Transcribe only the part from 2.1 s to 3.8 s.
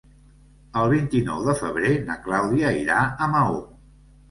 Clàudia irà a Maó.